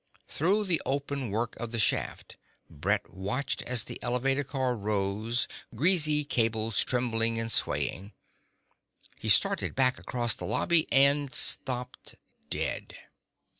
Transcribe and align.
Through 0.27 0.65
the 0.65 0.81
openwork 0.83 1.55
of 1.57 1.69
the 1.69 1.77
shaft 1.77 2.35
Brett 2.71 3.13
watched 3.13 3.61
as 3.61 3.83
the 3.83 4.01
elevator 4.01 4.43
car 4.43 4.75
rose, 4.75 5.47
greasy 5.75 6.25
cables 6.25 6.83
trembling 6.83 7.37
and 7.37 7.51
swaying. 7.51 8.11
He 9.19 9.29
started 9.29 9.75
back 9.75 9.99
across 9.99 10.33
the 10.33 10.45
lobby 10.45 10.91
and 10.91 11.35
stopped 11.35 12.15
dead. 12.49 12.95